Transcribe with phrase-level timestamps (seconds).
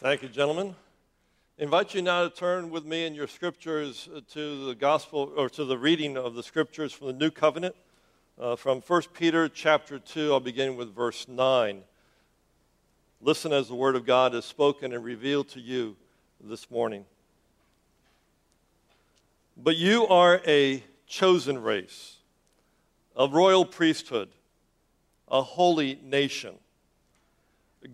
[0.00, 0.76] Thank you, gentlemen.
[1.58, 5.50] I invite you now to turn with me in your scriptures to the gospel or
[5.50, 7.74] to the reading of the scriptures from the New Covenant.
[8.40, 11.82] Uh, from 1 Peter chapter 2, I'll begin with verse 9.
[13.20, 15.96] Listen as the word of God is spoken and revealed to you
[16.40, 17.04] this morning.
[19.56, 22.18] But you are a chosen race,
[23.16, 24.28] a royal priesthood,
[25.26, 26.54] a holy nation,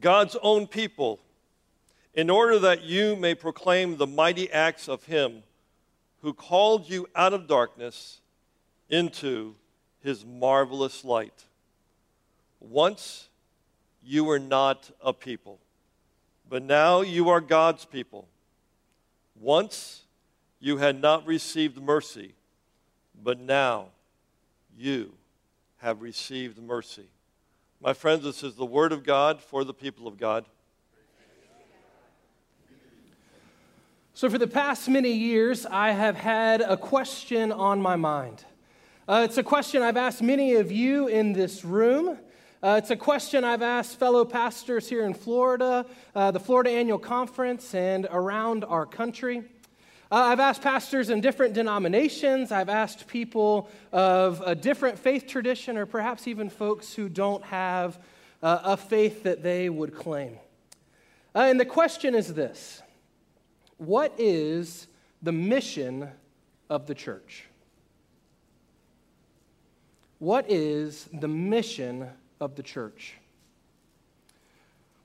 [0.01, 1.19] God's own people
[2.15, 5.43] in order that you may proclaim the mighty acts of Him
[6.23, 8.21] who called you out of darkness
[8.89, 9.55] into
[10.01, 11.45] His marvelous light.
[12.61, 13.29] Once
[14.03, 15.59] you were not a people,
[16.49, 18.29] but now you are God's people.
[19.41, 20.03] Once
[20.61, 22.35] you had not received mercy,
[23.23, 23.89] but now
[24.77, 25.13] you
[25.79, 27.09] have received mercy.
[27.81, 30.47] My friends, this is the word of God for the people of God.
[34.17, 38.45] So, for the past many years, I have had a question on my mind.
[39.09, 42.17] Uh, it's a question I've asked many of you in this room.
[42.63, 45.85] Uh, it's a question I've asked fellow pastors here in Florida,
[46.15, 49.39] uh, the Florida Annual Conference, and around our country.
[50.13, 52.53] Uh, I've asked pastors in different denominations.
[52.53, 57.99] I've asked people of a different faith tradition, or perhaps even folks who don't have
[58.45, 60.39] uh, a faith that they would claim.
[61.35, 62.81] Uh, and the question is this
[63.79, 64.87] what is
[65.23, 66.09] the mission
[66.71, 67.47] of the church?
[70.19, 72.09] What is the mission
[72.41, 73.15] of the church?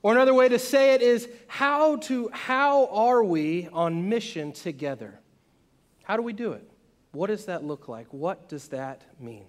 [0.02, 5.20] Or another way to say it is how to how are we on mission together?
[6.04, 6.66] How do we do it?
[7.12, 8.06] What does that look like?
[8.10, 9.44] What does that mean?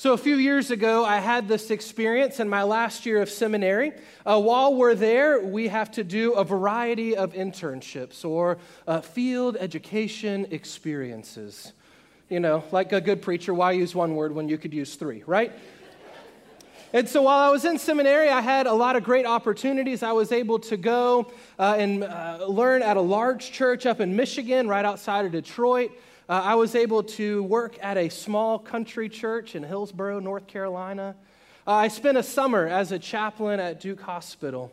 [0.00, 3.92] So, a few years ago, I had this experience in my last year of seminary.
[4.24, 8.56] Uh, while we're there, we have to do a variety of internships or
[8.86, 11.74] uh, field education experiences.
[12.30, 15.22] You know, like a good preacher, why use one word when you could use three,
[15.26, 15.52] right?
[16.94, 20.02] And so while I was in seminary, I had a lot of great opportunities.
[20.02, 24.16] I was able to go uh, and uh, learn at a large church up in
[24.16, 25.92] Michigan, right outside of Detroit.
[26.30, 31.16] Uh, I was able to work at a small country church in Hillsborough, North Carolina.
[31.66, 34.72] Uh, I spent a summer as a chaplain at Duke Hospital.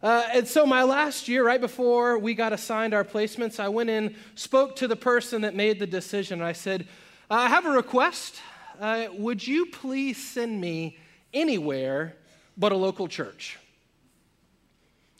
[0.00, 3.90] Uh, and so, my last year, right before we got assigned our placements, I went
[3.90, 6.40] in, spoke to the person that made the decision.
[6.40, 6.86] I said,
[7.28, 8.36] I have a request.
[8.80, 10.96] Uh, would you please send me
[11.32, 12.14] anywhere
[12.56, 13.58] but a local church?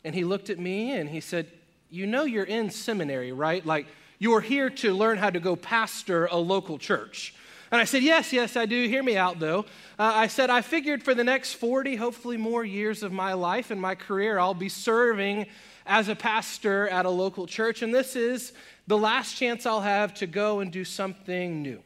[0.05, 1.51] And he looked at me and he said,
[1.89, 3.65] You know, you're in seminary, right?
[3.65, 3.87] Like,
[4.19, 7.33] you are here to learn how to go pastor a local church.
[7.71, 8.87] And I said, Yes, yes, I do.
[8.87, 9.65] Hear me out, though.
[9.97, 13.71] Uh, I said, I figured for the next 40, hopefully more years of my life
[13.71, 15.47] and my career, I'll be serving
[15.85, 17.81] as a pastor at a local church.
[17.81, 18.53] And this is
[18.87, 21.81] the last chance I'll have to go and do something new,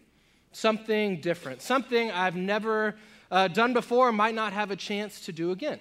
[0.51, 2.95] something different, something I've never
[3.31, 5.79] uh, done before, might not have a chance to do again.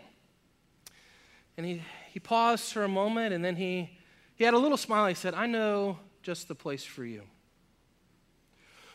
[1.56, 1.82] And he,
[2.12, 3.90] he paused for a moment and then he,
[4.36, 5.06] he had a little smile.
[5.06, 7.22] He said, I know just the place for you.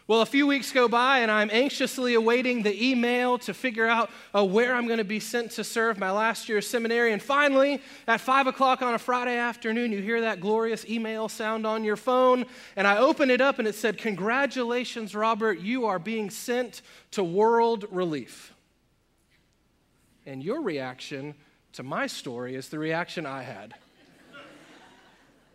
[0.05, 4.11] Well, a few weeks go by, and I'm anxiously awaiting the email to figure out
[4.35, 7.13] uh, where I'm going to be sent to serve my last year of seminary.
[7.13, 11.65] And finally, at 5 o'clock on a Friday afternoon, you hear that glorious email sound
[11.65, 12.43] on your phone.
[12.75, 17.23] And I open it up, and it said, Congratulations, Robert, you are being sent to
[17.23, 18.53] World Relief.
[20.25, 21.33] And your reaction
[21.73, 23.73] to my story is the reaction I had.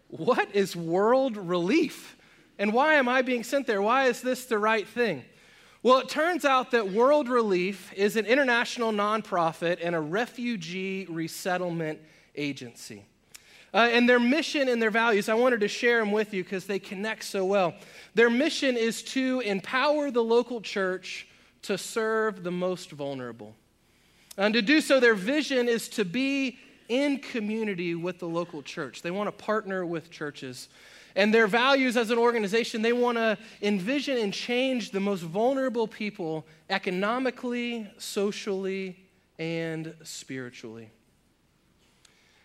[0.09, 2.17] What is world relief?
[2.59, 3.81] And why am I being sent there?
[3.81, 5.25] Why is this the right thing?
[5.83, 12.01] Well, it turns out that World Relief is an international nonprofit and a refugee resettlement
[12.35, 13.05] agency.
[13.73, 16.67] Uh, and their mission and their values, I wanted to share them with you because
[16.67, 17.75] they connect so well.
[18.15, 21.29] Their mission is to empower the local church
[21.63, 23.55] to serve the most vulnerable.
[24.37, 29.03] And to do so, their vision is to be in community with the local church.
[29.03, 30.69] They want to partner with churches.
[31.17, 35.89] And their values as an organization, they want to envision and change the most vulnerable
[35.89, 38.97] people economically, socially,
[39.39, 40.91] and spiritually.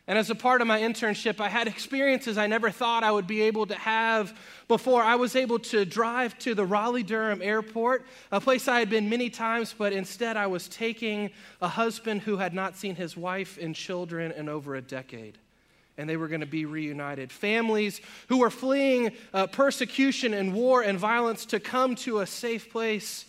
[0.05, 3.27] And as a part of my internship, I had experiences I never thought I would
[3.27, 5.01] be able to have before.
[5.01, 9.09] I was able to drive to the Raleigh Durham airport, a place I had been
[9.09, 13.57] many times, but instead I was taking a husband who had not seen his wife
[13.61, 15.37] and children in over a decade.
[15.97, 17.31] And they were going to be reunited.
[17.31, 22.71] Families who were fleeing uh, persecution and war and violence to come to a safe
[22.71, 23.25] place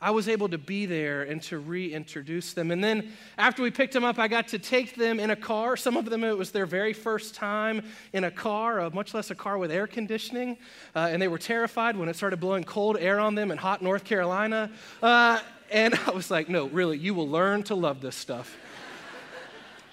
[0.00, 2.70] I was able to be there and to reintroduce them.
[2.70, 5.76] And then after we picked them up, I got to take them in a car.
[5.76, 7.82] Some of them, it was their very first time
[8.12, 10.58] in a car, much less a car with air conditioning.
[10.94, 13.80] Uh, and they were terrified when it started blowing cold air on them in hot
[13.80, 14.70] North Carolina.
[15.02, 15.40] Uh,
[15.70, 18.54] and I was like, no, really, you will learn to love this stuff.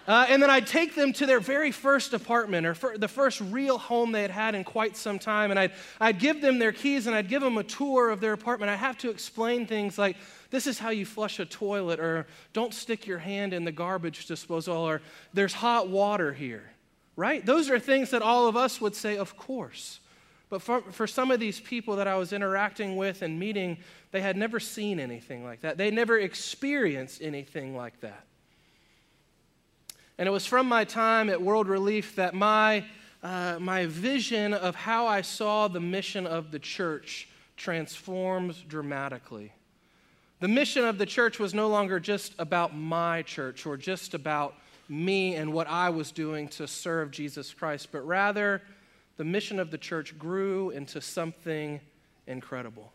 [0.06, 3.78] Uh, and then I'd take them to their very first apartment or the first real
[3.78, 5.50] home they had had in quite some time.
[5.50, 8.34] And I'd, I'd give them their keys and I'd give them a tour of their
[8.34, 8.70] apartment.
[8.70, 10.18] I have to explain things like,
[10.50, 14.28] this is how you flush a toilet, or don't stick your hand in the garbage
[14.28, 15.02] disposal, or
[15.34, 16.70] there's hot water here,
[17.16, 17.44] right?
[17.44, 20.00] Those are things that all of us would say, of course.
[20.52, 23.80] But for, for some of these people that I was interacting with and meeting,
[24.12, 25.78] they had never seen anything like that.
[25.78, 28.28] They never experienced anything like that.
[30.18, 32.86] And it was from my time at World Relief that my,
[33.24, 37.28] uh, my vision of how I saw the mission of the church
[37.58, 39.54] transformed dramatically.
[40.40, 44.56] The mission of the church was no longer just about my church or just about
[44.90, 48.62] me and what I was doing to serve Jesus Christ, but rather
[49.18, 51.80] the mission of the church grew into something
[52.28, 52.92] incredible.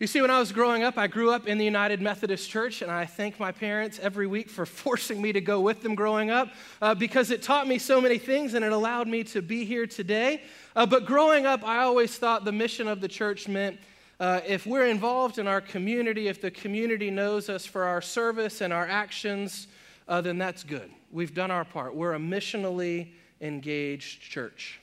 [0.00, 2.80] You see, when I was growing up, I grew up in the United Methodist Church,
[2.80, 6.30] and I thank my parents every week for forcing me to go with them growing
[6.30, 6.48] up
[6.80, 9.86] uh, because it taught me so many things and it allowed me to be here
[9.86, 10.42] today.
[10.74, 13.78] Uh, but growing up, I always thought the mission of the church meant
[14.18, 18.62] uh, if we're involved in our community, if the community knows us for our service
[18.62, 19.66] and our actions,
[20.08, 20.90] uh, then that's good.
[21.12, 21.94] We've done our part.
[21.94, 23.08] We're a missionally
[23.42, 24.80] engaged church.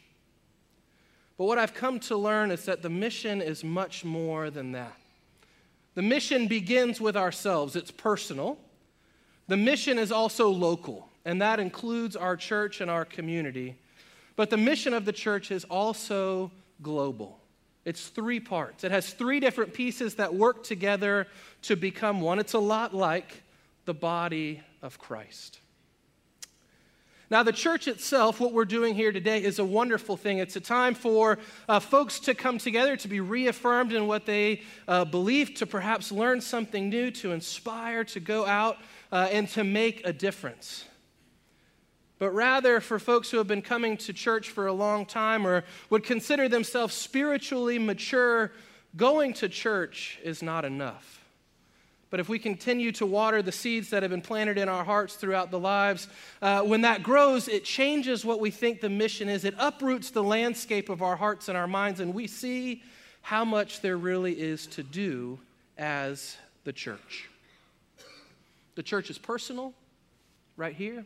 [1.40, 4.94] But what I've come to learn is that the mission is much more than that.
[5.98, 8.60] The mission begins with ourselves, it's personal.
[9.48, 13.80] The mission is also local, and that includes our church and our community.
[14.36, 16.52] But the mission of the church is also
[16.84, 17.40] global.
[17.84, 18.84] It's three parts.
[18.84, 21.26] It has three different pieces that work together
[21.64, 22.38] to become one.
[22.38, 23.42] It's a lot like
[23.86, 25.62] the body of Christ.
[27.30, 30.38] Now, the church itself, what we're doing here today, is a wonderful thing.
[30.38, 34.62] It's a time for uh, folks to come together, to be reaffirmed in what they
[34.88, 38.78] uh, believe, to perhaps learn something new, to inspire, to go out
[39.12, 40.86] uh, and to make a difference.
[42.18, 45.66] But rather, for folks who have been coming to church for a long time or
[45.90, 48.54] would consider themselves spiritually mature,
[48.96, 51.17] going to church is not enough.
[52.10, 55.16] But if we continue to water the seeds that have been planted in our hearts
[55.16, 56.08] throughout the lives,
[56.42, 59.44] uh, when that grows, it changes what we think the mission is.
[59.44, 62.82] It uproots the landscape of our hearts and our minds, and we see
[63.22, 65.38] how much there really is to do
[65.78, 67.28] as the church.
[68.76, 69.74] The church is personal,
[70.56, 71.06] right here,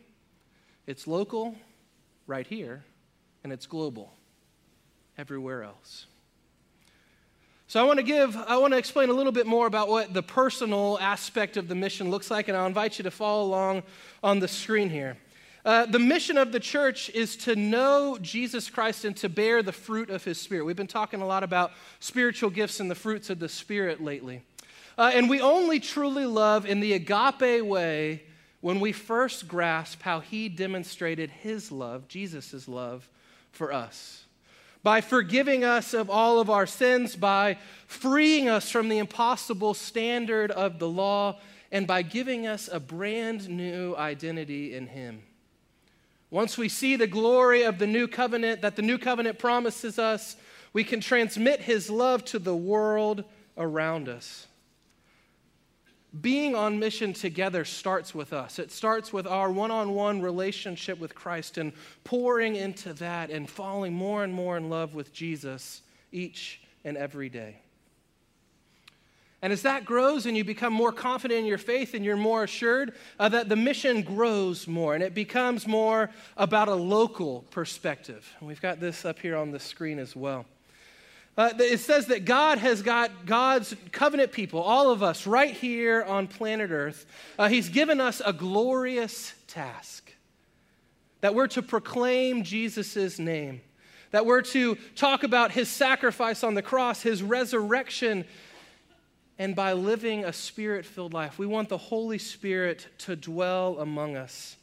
[0.85, 1.55] it's local,
[2.27, 2.83] right here,
[3.43, 4.13] and it's global,
[5.17, 6.05] everywhere else.
[7.71, 10.13] So I want to give, I want to explain a little bit more about what
[10.13, 13.83] the personal aspect of the mission looks like, and I'll invite you to follow along
[14.21, 15.15] on the screen here.
[15.63, 19.71] Uh, the mission of the church is to know Jesus Christ and to bear the
[19.71, 20.65] fruit of his Spirit.
[20.65, 21.71] We've been talking a lot about
[22.01, 24.41] spiritual gifts and the fruits of the Spirit lately.
[24.97, 28.23] Uh, and we only truly love in the agape way
[28.59, 33.07] when we first grasp how he demonstrated his love, Jesus' love,
[33.53, 34.25] for us
[34.83, 37.57] by forgiving us of all of our sins, by
[37.87, 41.39] freeing us from the impossible standard of the law,
[41.71, 45.23] and by giving us a brand new identity in Him.
[46.29, 50.35] Once we see the glory of the new covenant that the new covenant promises us,
[50.73, 53.23] we can transmit His love to the world
[53.57, 54.47] around us
[56.19, 58.59] being on mission together starts with us.
[58.59, 61.71] It starts with our one on one relationship with Christ and
[62.03, 67.29] pouring into that and falling more and more in love with Jesus each and every
[67.29, 67.61] day.
[69.41, 72.43] And as that grows and you become more confident in your faith and you're more
[72.43, 78.35] assured uh, that the mission grows more and it becomes more about a local perspective.
[78.39, 80.45] And we've got this up here on the screen as well.
[81.37, 86.03] Uh, it says that God has got God's covenant people, all of us, right here
[86.03, 87.05] on planet Earth.
[87.39, 90.13] Uh, he's given us a glorious task
[91.21, 93.61] that we're to proclaim Jesus' name,
[94.11, 98.25] that we're to talk about his sacrifice on the cross, his resurrection,
[99.39, 101.39] and by living a spirit filled life.
[101.39, 104.57] We want the Holy Spirit to dwell among us.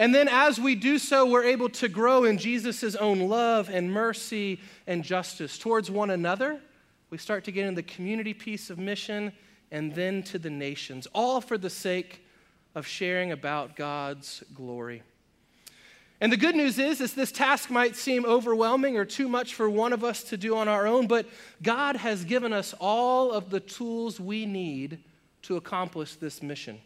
[0.00, 3.92] And then as we do so, we're able to grow in Jesus' own love and
[3.92, 6.58] mercy and justice towards one another.
[7.10, 9.30] We start to get in the community piece of mission
[9.70, 12.24] and then to the nations, all for the sake
[12.74, 15.02] of sharing about God's glory.
[16.18, 19.68] And the good news is, is this task might seem overwhelming or too much for
[19.68, 21.26] one of us to do on our own, but
[21.62, 25.00] God has given us all of the tools we need
[25.42, 26.80] to accomplish this mission.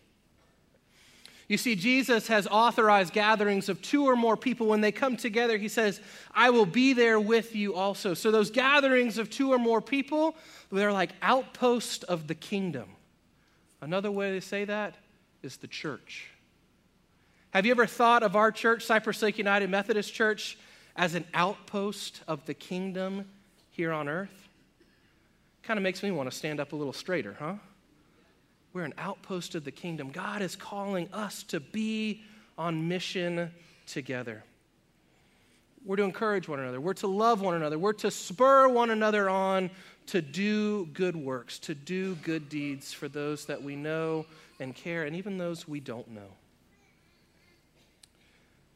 [1.47, 4.67] You see, Jesus has authorized gatherings of two or more people.
[4.67, 6.01] When they come together, he says,
[6.35, 8.15] I will be there with you also.
[8.15, 10.37] So, those gatherings of two or more people,
[10.73, 12.89] they're like outposts of the kingdom.
[13.83, 14.95] Another way to say that
[15.43, 16.31] is the church.
[17.51, 20.57] Have you ever thought of our church, Cypress Lake United Methodist Church,
[20.97, 23.27] as an outpost of the kingdom
[23.71, 24.49] here on earth?
[25.63, 27.55] Kind of makes me want to stand up a little straighter, huh?
[28.75, 30.11] We're an outpost of the kingdom.
[30.11, 32.23] God is calling us to be
[32.59, 33.53] on mission
[33.87, 34.43] together.
[35.85, 36.81] We're to encourage one another.
[36.81, 37.79] We're to love one another.
[37.79, 39.71] We're to spur one another on
[40.07, 44.27] to do good works, to do good deeds for those that we know
[44.59, 46.33] and care, and even those we don't know.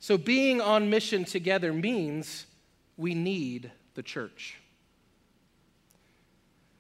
[0.01, 2.47] So, being on mission together means
[2.97, 4.59] we need the church.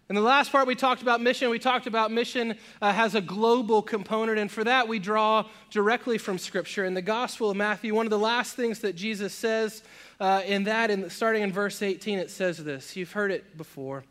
[0.08, 1.50] In the last part, we talked about mission.
[1.50, 6.16] We talked about mission uh, has a global component, and for that, we draw directly
[6.16, 6.86] from Scripture.
[6.86, 9.82] In the Gospel of Matthew, one of the last things that Jesus says
[10.18, 12.96] uh, in that, in, starting in verse 18, it says this.
[12.96, 14.02] You've heard it before.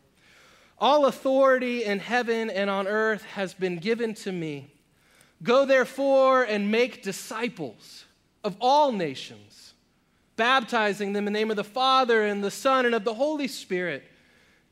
[0.78, 4.70] All authority in heaven and on earth has been given to me.
[5.42, 8.04] Go therefore and make disciples
[8.44, 9.74] of all nations,
[10.36, 13.48] baptizing them in the name of the Father and the Son and of the Holy
[13.48, 14.04] Spirit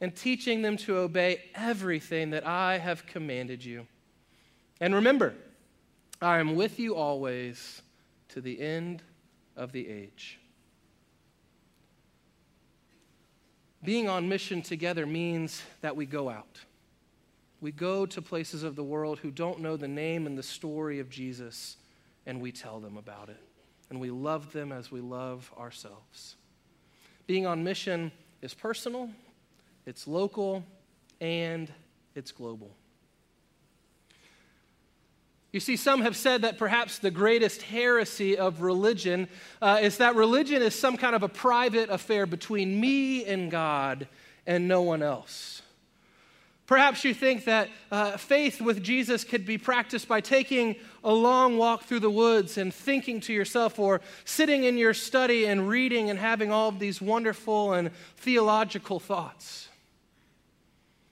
[0.01, 3.87] and teaching them to obey everything that I have commanded you.
[4.81, 5.35] And remember,
[6.21, 7.83] I am with you always
[8.29, 9.03] to the end
[9.57, 10.39] of the age.
[13.83, 16.61] Being on mission together means that we go out.
[17.61, 20.99] We go to places of the world who don't know the name and the story
[20.99, 21.77] of Jesus,
[22.27, 23.41] and we tell them about it.
[23.89, 26.37] And we love them as we love ourselves.
[27.27, 28.13] Being on mission
[28.43, 29.11] is personal
[29.87, 30.65] it's local,
[31.21, 31.73] and
[32.15, 32.75] it's global.
[35.53, 39.29] You see, some have said that perhaps the greatest heresy of religion
[39.63, 44.07] uh, is that religion is some kind of a private affair between me and God
[44.47, 45.63] and no one else.
[46.67, 51.57] Perhaps you think that uh, faith with Jesus could be practiced by taking a long
[51.57, 56.11] walk through the woods and thinking to yourself, or sitting in your study and reading
[56.11, 59.69] and having all of these wonderful and theological thoughts.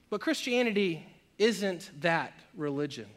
[0.09, 1.05] But Christianity
[1.37, 3.07] isn't that religion.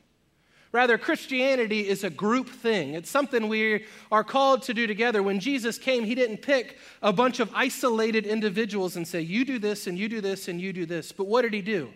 [0.71, 2.93] Rather, Christianity is a group thing.
[2.93, 5.23] It's something we are called to do together.
[5.23, 9.59] When Jesus came, he didn't pick a bunch of isolated individuals and say, You do
[9.59, 11.11] this, and you do this, and you do this.
[11.11, 11.89] But what did he do?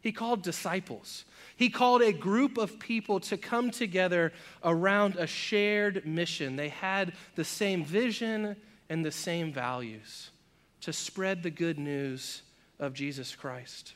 [0.00, 1.24] He called disciples.
[1.56, 4.32] He called a group of people to come together
[4.62, 6.56] around a shared mission.
[6.56, 8.56] They had the same vision
[8.88, 10.30] and the same values
[10.80, 12.42] to spread the good news
[12.78, 13.94] of Jesus Christ.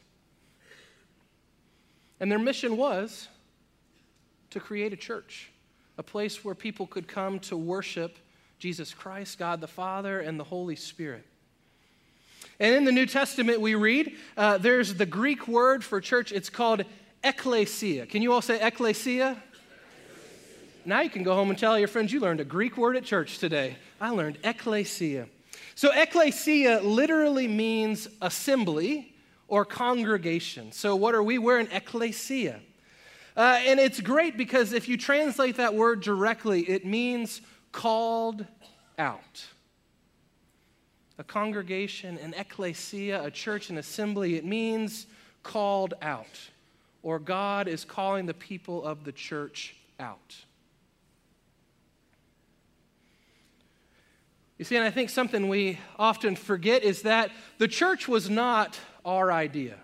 [2.20, 3.28] And their mission was
[4.50, 5.50] to create a church,
[5.96, 8.16] a place where people could come to worship
[8.58, 11.24] Jesus Christ, God the Father, and the Holy Spirit.
[12.60, 16.32] And in the New Testament, we read uh, there's the Greek word for church.
[16.32, 16.84] It's called
[17.22, 18.06] ecclesia.
[18.06, 19.40] Can you all say ecclesia?
[20.84, 23.04] Now you can go home and tell your friends you learned a Greek word at
[23.04, 23.76] church today.
[24.00, 25.28] I learned ecclesia.
[25.74, 29.14] So, ecclesia literally means assembly
[29.48, 30.70] or congregation.
[30.72, 31.38] So, what are we?
[31.38, 32.60] We're an ecclesia.
[33.36, 37.40] Uh, and it's great because if you translate that word directly, it means
[37.72, 38.44] called
[38.98, 39.46] out.
[41.18, 45.06] A congregation, an ecclesia, a church, an assembly, it means
[45.42, 46.26] called out.
[47.02, 50.36] Or God is calling the people of the church out.
[54.58, 58.78] You see, and I think something we often forget is that the church was not
[59.08, 59.76] our idea.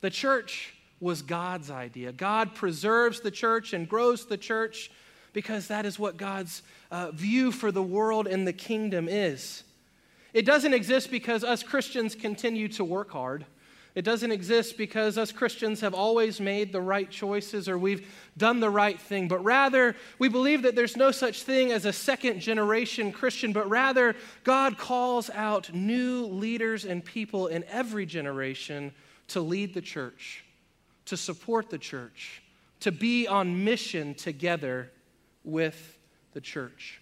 [0.00, 2.10] The church was God's idea.
[2.10, 4.90] God preserves the church and grows the church
[5.34, 9.62] because that is what God's uh, view for the world and the kingdom is.
[10.32, 13.44] It doesn't exist because us Christians continue to work hard.
[13.96, 18.60] It doesn't exist because us Christians have always made the right choices or we've done
[18.60, 22.40] the right thing, but rather we believe that there's no such thing as a second
[22.40, 28.92] generation Christian, but rather God calls out new leaders and people in every generation
[29.28, 30.44] to lead the church,
[31.06, 32.42] to support the church,
[32.80, 34.90] to be on mission together
[35.42, 35.96] with
[36.34, 37.00] the church.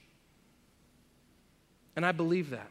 [1.97, 2.71] And I believe that.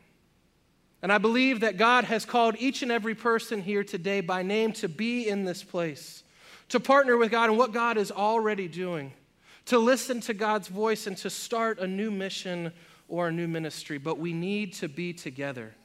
[1.04, 4.72] And I believe that God has called each and every person here today by name
[4.74, 6.24] to be in this place,
[6.70, 9.12] to partner with God in what God is already doing,
[9.66, 12.72] to listen to God's voice and to start a new mission
[13.10, 15.76] or a new ministry, but we need to be together.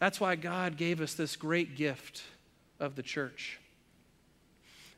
[0.00, 2.24] That's why God gave us this great gift
[2.80, 3.59] of the church.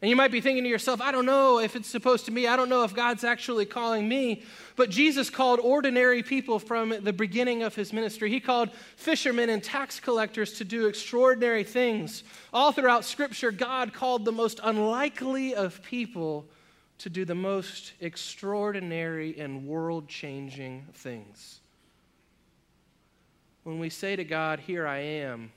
[0.03, 2.49] And you might be thinking to yourself, I don't know if it's supposed to be,
[2.49, 4.43] I don't know if God's actually calling me.
[4.75, 8.29] But Jesus called ordinary people from the beginning of his ministry.
[8.29, 12.25] He called fishermen and tax collectors to do extraordinary things.
[12.53, 16.47] All throughout Scripture, God called the most unlikely of people
[16.99, 21.61] to do the most extraordinary and world changing things.
[23.63, 25.53] When we say to God, Here I am,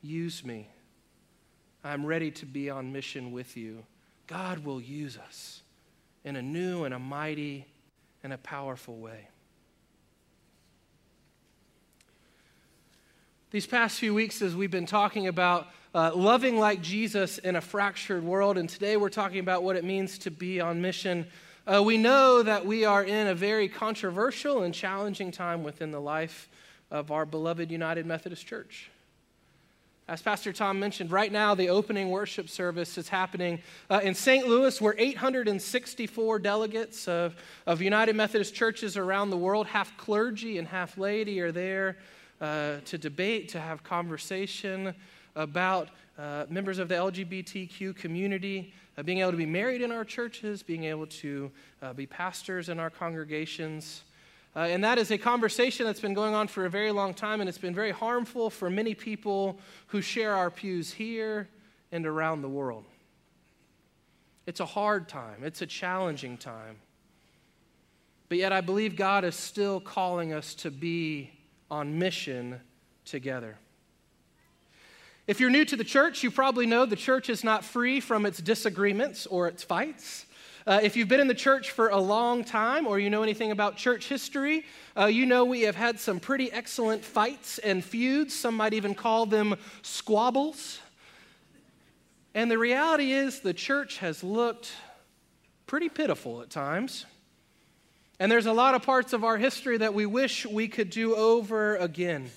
[0.00, 0.68] use me
[1.84, 3.84] I'm ready to be on mission with you.
[4.26, 5.62] God will use us
[6.24, 7.66] in a new and a mighty
[8.22, 9.28] and a powerful way.
[13.50, 17.62] These past few weeks, as we've been talking about uh, loving like Jesus in a
[17.62, 21.26] fractured world, and today we're talking about what it means to be on mission,
[21.66, 26.00] uh, we know that we are in a very controversial and challenging time within the
[26.00, 26.50] life
[26.90, 28.90] of our beloved United Methodist Church.
[30.08, 33.60] As Pastor Tom mentioned, right now the opening worship service is happening
[33.90, 34.48] uh, in St.
[34.48, 37.36] Louis, where 864 delegates of,
[37.66, 41.98] of United Methodist churches around the world, half clergy and half laity, are there
[42.40, 44.94] uh, to debate, to have conversation
[45.36, 50.06] about uh, members of the LGBTQ community uh, being able to be married in our
[50.06, 51.50] churches, being able to
[51.82, 54.04] uh, be pastors in our congregations.
[54.56, 57.40] Uh, and that is a conversation that's been going on for a very long time,
[57.40, 61.48] and it's been very harmful for many people who share our pews here
[61.92, 62.84] and around the world.
[64.46, 66.76] It's a hard time, it's a challenging time.
[68.28, 71.30] But yet, I believe God is still calling us to be
[71.70, 72.60] on mission
[73.04, 73.56] together.
[75.26, 78.24] If you're new to the church, you probably know the church is not free from
[78.24, 80.24] its disagreements or its fights.
[80.68, 83.52] Uh, if you've been in the church for a long time or you know anything
[83.52, 84.66] about church history,
[84.98, 88.38] uh, you know we have had some pretty excellent fights and feuds.
[88.38, 90.78] Some might even call them squabbles.
[92.34, 94.70] And the reality is, the church has looked
[95.66, 97.06] pretty pitiful at times.
[98.20, 101.16] And there's a lot of parts of our history that we wish we could do
[101.16, 102.30] over again.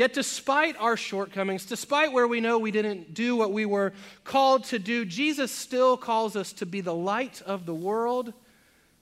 [0.00, 3.92] Yet, despite our shortcomings, despite where we know we didn't do what we were
[4.24, 8.32] called to do, Jesus still calls us to be the light of the world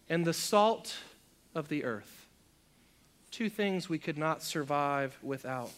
[0.09, 0.97] and the salt
[1.55, 2.27] of the earth.
[3.31, 5.71] Two things we could not survive without.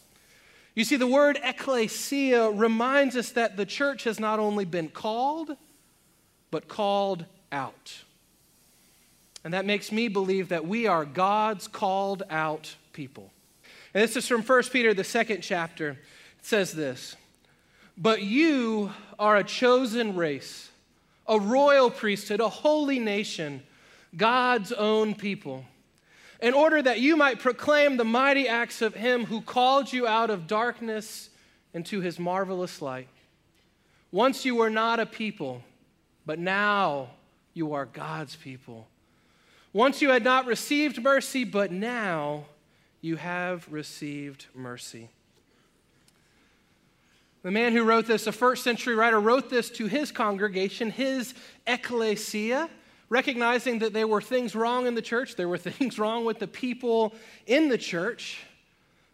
[0.75, 5.55] You see, the word ecclesia reminds us that the church has not only been called,
[6.51, 8.05] but called out.
[9.45, 13.31] And that makes me believe that we are God's called out people.
[13.93, 15.91] And this is from 1 Peter, the second chapter.
[15.91, 17.17] It says this
[17.97, 20.71] But you are a chosen race,
[21.27, 23.63] a royal priesthood, a holy nation,
[24.17, 25.65] God's own people,
[26.41, 30.31] in order that you might proclaim the mighty acts of Him who called you out
[30.31, 31.31] of darkness
[31.75, 33.09] into His marvelous light.
[34.13, 35.63] Once you were not a people,
[36.27, 37.09] but now
[37.55, 38.87] you are God's people.
[39.73, 42.45] Once you had not received mercy, but now
[43.01, 45.09] you have received mercy.
[47.43, 51.33] The man who wrote this, a first century writer, wrote this to his congregation, his
[51.67, 52.69] ecclesia,
[53.09, 56.47] recognizing that there were things wrong in the church, there were things wrong with the
[56.47, 57.15] people
[57.47, 58.41] in the church,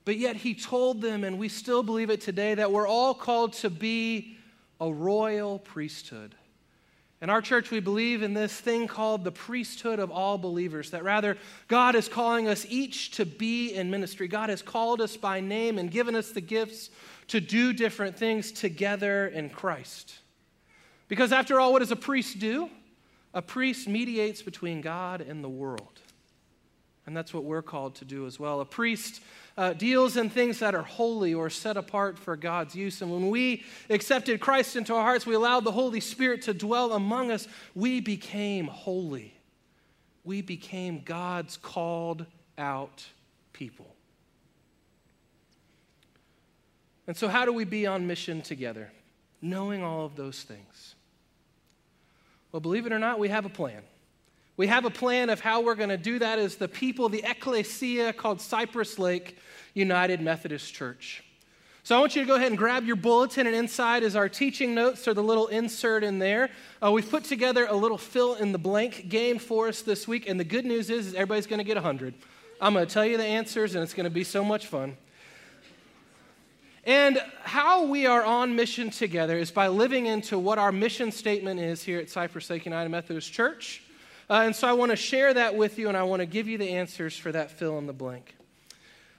[0.04, 3.52] but yet he told them, and we still believe it today, that we're all called
[3.54, 4.36] to be
[4.80, 6.34] a royal priesthood.
[7.22, 11.02] In our church, we believe in this thing called the priesthood of all believers, that
[11.02, 14.28] rather, God is calling us each to be in ministry.
[14.28, 16.90] God has called us by name and given us the gifts
[17.28, 20.18] to do different things together in Christ.
[21.08, 22.68] Because after all, what does a priest do?
[23.32, 26.00] A priest mediates between God and the world.
[27.06, 28.60] And that's what we're called to do as well.
[28.60, 29.22] A priest
[29.56, 33.00] uh, deals in things that are holy or set apart for God's use.
[33.00, 36.92] And when we accepted Christ into our hearts, we allowed the Holy Spirit to dwell
[36.92, 39.34] among us, we became holy.
[40.24, 42.26] We became God's called
[42.58, 43.06] out
[43.52, 43.86] people.
[47.06, 48.90] And so, how do we be on mission together?
[49.40, 50.96] Knowing all of those things.
[52.50, 53.82] Well, believe it or not, we have a plan.
[54.56, 57.22] We have a plan of how we're going to do that as the people, the
[57.24, 59.36] ecclesia called Cypress Lake
[59.74, 61.22] United Methodist Church.
[61.82, 64.30] So I want you to go ahead and grab your bulletin, and inside is our
[64.30, 66.50] teaching notes or the little insert in there.
[66.82, 70.28] Uh, we've put together a little fill in the blank game for us this week,
[70.28, 72.14] and the good news is, is everybody's going to get 100.
[72.60, 74.96] I'm going to tell you the answers, and it's going to be so much fun.
[76.82, 81.60] And how we are on mission together is by living into what our mission statement
[81.60, 83.82] is here at Cypress Lake United Methodist Church
[84.28, 86.48] Uh, and so I want to share that with you, and I want to give
[86.48, 88.34] you the answers for that fill in the blank.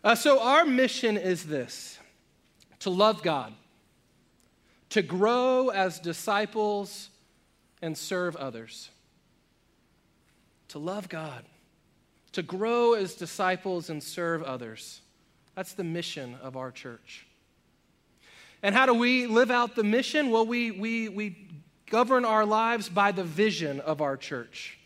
[0.04, 1.98] Uh, so, our mission is this
[2.80, 3.54] to love God,
[4.90, 7.10] to grow as disciples,
[7.82, 8.90] and serve others.
[10.70, 11.46] To love God,
[12.34, 15.02] to grow as disciples, and serve others.
[15.56, 17.26] That's the mission of our church.
[18.62, 20.30] And how do we live out the mission?
[20.32, 21.48] Well, we, we, we
[21.90, 24.78] govern our lives by the vision of our church.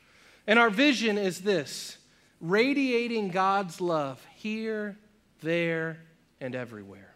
[0.48, 1.98] And our vision is this
[2.40, 4.98] radiating God's love here,
[5.42, 6.00] there,
[6.40, 7.14] and everywhere.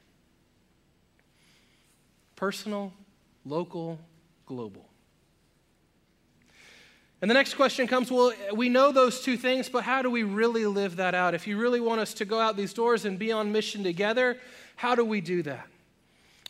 [2.36, 2.94] Personal,
[3.46, 4.00] local,
[4.46, 4.86] global.
[7.22, 10.24] And the next question comes well, we know those two things, but how do we
[10.24, 11.34] really live that out?
[11.34, 14.38] If you really want us to go out these doors and be on mission together,
[14.76, 15.68] how do we do that?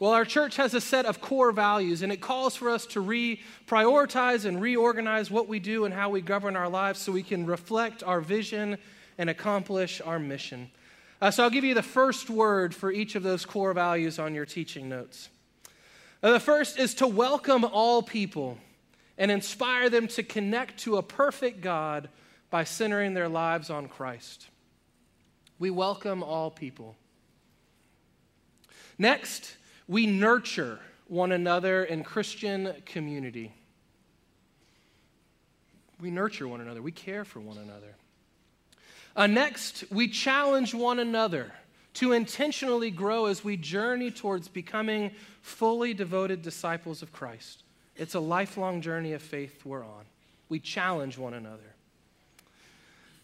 [0.02, 3.02] Well, our church has a set of core values, and it calls for us to
[3.02, 7.46] reprioritize and reorganize what we do and how we govern our lives so we can
[7.46, 8.78] reflect our vision
[9.18, 10.70] and accomplish our mission.
[11.22, 14.36] Uh, so I'll give you the first word for each of those core values on
[14.36, 15.30] your teaching notes.
[16.22, 18.58] Uh, the first is to welcome all people
[19.18, 22.10] and inspire them to connect to a perfect God
[22.50, 24.50] by centering their lives on Christ.
[25.58, 26.98] We welcome all people.
[28.98, 29.56] Next,
[29.88, 33.54] we nurture one another in Christian community.
[36.02, 37.96] We nurture one another, we care for one another.
[39.16, 41.54] Uh, next, we challenge one another
[41.94, 47.64] to intentionally grow as we journey towards becoming fully devoted disciples of Christ.
[47.96, 50.04] It's a lifelong journey of faith we're on.
[50.50, 51.76] We challenge one another.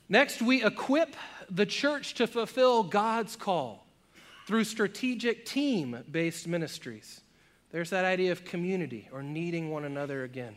[0.07, 1.15] Next, we equip
[1.49, 3.85] the church to fulfill God's call
[4.47, 7.21] through strategic team based ministries.
[7.71, 10.55] There's that idea of community or needing one another again.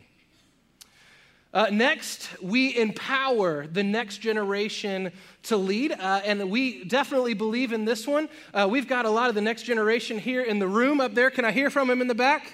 [1.53, 7.85] Uh, next, we empower the next generation to lead, uh, and we definitely believe in
[7.85, 8.27] this one.
[8.53, 11.29] Uh, we've got a lot of the next generation here in the room up there.
[11.29, 12.51] Can I hear from them in the back?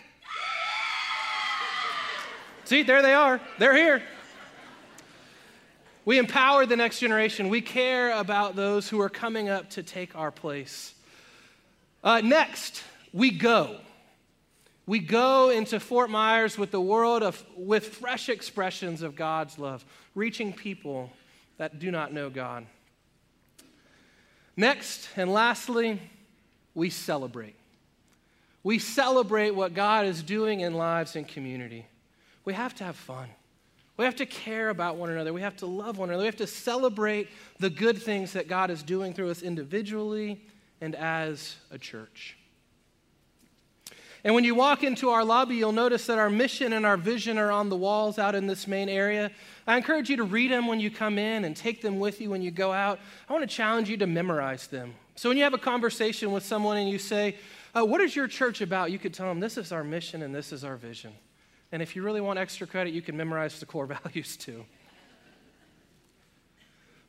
[2.65, 3.41] See, there they are.
[3.57, 4.03] They're here.
[6.05, 7.49] We empower the next generation.
[7.49, 10.93] We care about those who are coming up to take our place.
[12.03, 12.83] Uh, next,
[13.13, 13.77] we go.
[14.87, 19.85] We go into Fort Myers with the world of, with fresh expressions of God's love,
[20.15, 21.11] reaching people
[21.57, 22.65] that do not know God.
[24.57, 26.01] Next and lastly,
[26.73, 27.55] we celebrate.
[28.63, 31.85] We celebrate what God is doing in lives and community.
[32.43, 33.29] We have to have fun.
[33.97, 35.31] We have to care about one another.
[35.33, 36.23] We have to love one another.
[36.23, 37.27] We have to celebrate
[37.59, 40.41] the good things that God is doing through us individually
[40.81, 42.35] and as a church.
[44.23, 47.39] And when you walk into our lobby, you'll notice that our mission and our vision
[47.39, 49.31] are on the walls out in this main area.
[49.65, 52.29] I encourage you to read them when you come in and take them with you
[52.29, 52.99] when you go out.
[53.27, 54.93] I want to challenge you to memorize them.
[55.15, 57.37] So when you have a conversation with someone and you say,
[57.75, 58.91] uh, What is your church about?
[58.91, 61.13] you could tell them, This is our mission and this is our vision.
[61.71, 64.65] And if you really want extra credit, you can memorize the core values too.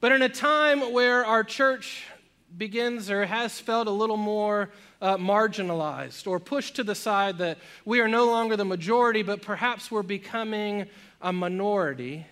[0.01, 2.07] But in a time where our church
[2.57, 7.59] begins or has felt a little more uh, marginalized or pushed to the side that
[7.85, 10.87] we are no longer the majority, but perhaps we're becoming
[11.21, 12.27] a minority.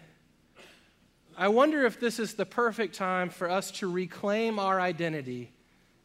[1.37, 5.51] I wonder if this is the perfect time for us to reclaim our identity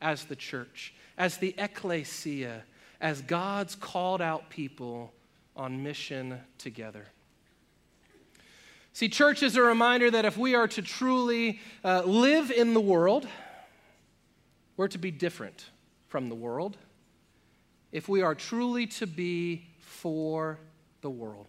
[0.01, 2.63] as the church, as the ecclesia,
[3.01, 5.11] as God's called out people
[5.55, 7.05] on mission together.
[8.93, 12.79] See, church is a reminder that if we are to truly uh, live in the
[12.79, 13.27] world,
[14.77, 15.65] we're to be different
[16.07, 16.77] from the world
[17.91, 20.59] if we are truly to be for
[21.01, 21.47] the world.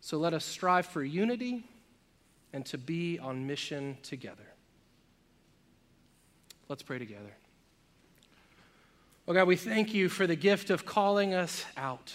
[0.00, 1.64] So let us strive for unity
[2.52, 4.46] and to be on mission together.
[6.68, 7.34] Let's pray together.
[9.28, 12.12] Oh God, we thank you for the gift of calling us out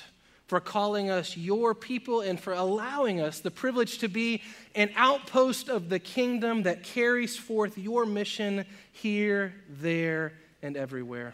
[0.52, 4.42] for calling us your people and for allowing us the privilege to be
[4.76, 11.34] an outpost of the kingdom that carries forth your mission here, there, and everywhere.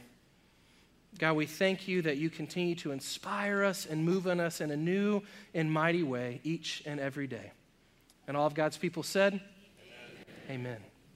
[1.17, 4.69] God, we thank you that you continue to inspire us and move on us in
[4.69, 5.23] a new
[5.55, 7.51] and mighty way each and every day.
[8.27, 9.33] And all of God's people said,
[10.47, 10.61] Amen.
[10.61, 10.86] Amen.